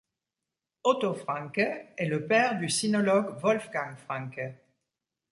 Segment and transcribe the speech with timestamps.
[0.83, 1.59] Otto Franke
[1.95, 4.55] est le père du sinologue Wolfgang Franke.